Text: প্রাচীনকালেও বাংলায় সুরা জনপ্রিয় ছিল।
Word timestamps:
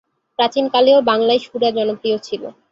প্রাচীনকালেও 0.39 0.99
বাংলায় 1.09 1.41
সুরা 1.45 1.69
জনপ্রিয় 1.77 2.17
ছিল। 2.19 2.43